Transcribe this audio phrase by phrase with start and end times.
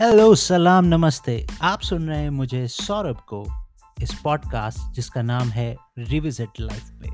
[0.00, 3.66] Hello सलाम नमस्ते आप सुन रहे हैं मुझे सौरभ को
[4.02, 7.08] इस पॉडकास्ट जिसका नाम है रिविजिट लाइफ पे।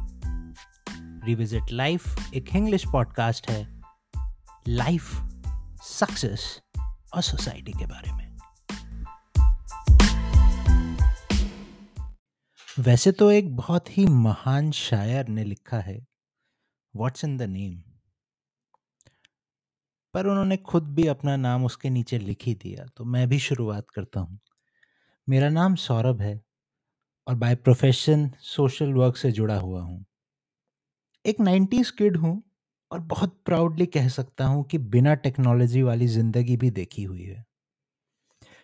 [1.26, 3.80] रिविजिट लाइफ एक इंग्लिश पॉडकास्ट है।
[4.68, 5.22] लाइफ
[5.82, 6.60] सक्सेस
[7.14, 8.36] और सोसाइटी के बारे में।
[12.78, 16.06] वैसे तो एक बहुत ही महान शायर ने लिखा है।
[16.96, 17.91] व्हाट्स इन द नेम
[20.14, 23.90] पर उन्होंने खुद भी अपना नाम उसके नीचे लिख ही दिया। तो मैं भी शुरुआत
[23.90, 24.38] करता हूँ।
[25.28, 26.40] मेरा नाम सौरभ है
[27.26, 30.04] और बाय प्रोफेशन सोशल वर्क से जुड़ा हुआ हूँ।
[31.24, 32.42] एक नाइन्टीज किड हूँ
[32.90, 37.44] और बहुत प्राउडली कह सकता हूँ कि बिना टेक्नोलॉजी वाली ज़िंदगी भी देखी हुई है।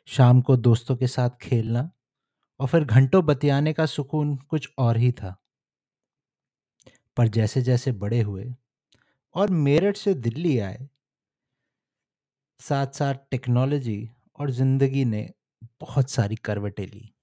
[0.09, 1.91] शाम को दोस्तों के साथ खेलना
[2.61, 5.37] और फिर घंटों बतियाने का सुकून कुछ और ही था।
[7.17, 8.55] पर जैसे जैसे बड़े हुए
[9.35, 10.89] और मेरठ से दिल्ली आए
[12.61, 15.35] साथ साथ टेक्नोलॉजी और ज़िंदगी ने
[15.81, 17.15] बहुत सारी करवटें ली।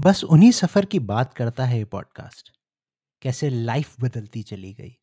[0.00, 2.50] बस उन्हीं सफ़र की बात करता है ये पॉडकास्ट।
[3.22, 4.98] कैसे लाइफ बदलती चली गई।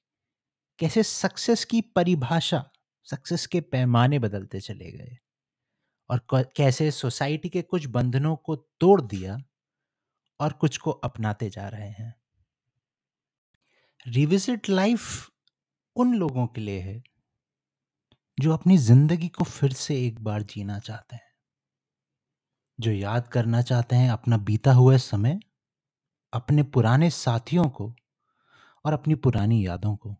[0.79, 2.71] कैसे सक्सेस की परिभाषा,
[3.03, 5.17] सक्सेस के पैमाने बदलते चले गए।
[6.09, 9.37] और कैसे सोसाइटी के कुछ बंधनों को तोड़ दिया
[10.39, 12.15] और कुछ को अपनाते जा रहे हैं।
[14.07, 15.29] रिविजिट लाइफ
[15.95, 17.10] उन लोगों के लिए है
[18.37, 21.31] जो अपनी ज़िंदगी को फिर से एक बार जीना चाहते हैं।
[22.79, 25.39] जो याद करना चाहते हैं अपना बीता हुआ समय,
[26.33, 27.93] अपने पुराने साथियों को
[28.85, 30.15] और अपनी पुरानी यादों को।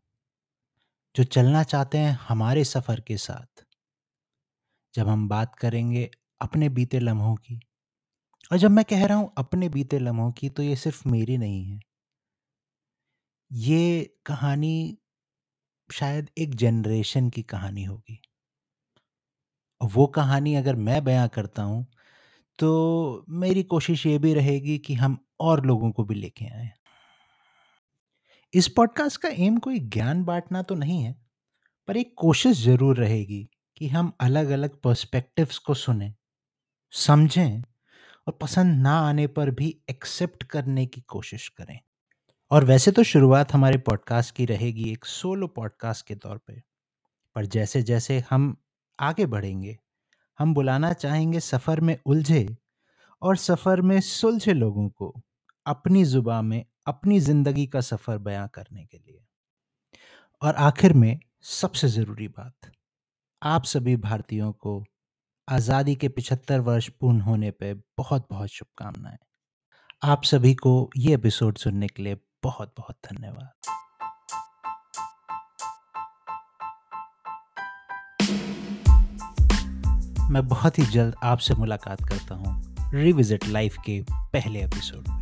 [1.16, 3.64] जो चलना चाहते हैं हमारे सफ़र के साथ।
[4.94, 6.10] जब हम बात करेंगे
[6.42, 7.60] अपने बीते लम्हों की,
[8.52, 11.66] और जब मैं कह रहा हूँ अपने बीते लम्हों की तो ये सिर्फ़ मेरी नहीं
[11.66, 11.80] है।
[13.52, 14.98] ये कहानी
[15.92, 18.22] शायद एक जनरेशन की कहानी होगी।
[19.82, 21.86] वो कहानी अगर मैं बयां करता हूँ
[22.60, 26.70] तो मेरी कोशिश ये भी रहेगी कि हम और लोगों को भी लेके आए।
[28.54, 31.16] इस पॉडकास्ट का एम कोई ज्ञान बांटना तो नहीं है,
[31.88, 36.14] पर एक कोशिश ज़रूर रहेगी कि हम अलग अलग पर्सपेक्टिव्स को सुने,
[36.94, 37.62] समझें
[38.28, 41.80] और पसंद ना आने पर भी एक्सेप्ट करने की कोशिश करें।
[42.52, 46.54] और वैसे तो शुरुआत हमारे पॉडकास्ट की रहेगी एक सोलो पॉडकास्ट के तौर पे।
[47.36, 48.56] पर जैसे जैसे हम
[49.00, 49.78] आगे बढ़ेंगे,
[50.40, 52.58] हम बुलाना चाहेंगे सफ़र में उलझे
[53.22, 55.14] और सफ़र में सुलझे लोगों को
[55.66, 59.20] अपनी ज़ुबा में अपनी ज़िंदगी का सफ़र बयां करने के लिए।
[60.42, 62.72] और आखिर में सबसे ज़रूरी बात,
[63.42, 64.84] आप सभी भारतीयों को
[65.48, 69.18] आज़ादी के पिछहत्तर वर्ष पूर्ण होने पे बहुत बहुत शुभकामनाएँ।
[70.04, 73.52] आप सभी को ये एपिसोड सुनने के लिए बहुत बहुत धन्यवाद।
[80.32, 85.21] मैं बहुत ही जल्द आपसे मुलाकात करता हूँ, रिविजिट लाइफ के पहले एपिसोड में।